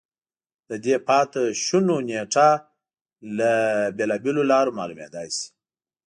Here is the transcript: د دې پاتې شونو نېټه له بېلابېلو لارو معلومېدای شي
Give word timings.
د 0.69 0.71
دې 0.85 0.95
پاتې 1.07 1.43
شونو 1.65 1.95
نېټه 2.07 2.49
له 3.37 3.51
بېلابېلو 3.97 4.43
لارو 4.51 4.75
معلومېدای 4.79 5.27
شي 5.37 5.47